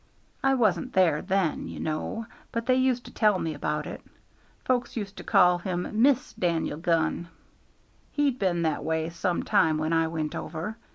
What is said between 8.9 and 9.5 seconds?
some